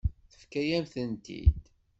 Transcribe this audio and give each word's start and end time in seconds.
Tefka-yam-tent-id. 0.31 1.61